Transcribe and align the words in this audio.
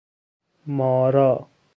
مارا 0.67 1.47